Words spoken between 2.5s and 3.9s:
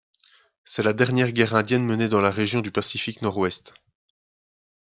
du Pacifique Nord-Ouest.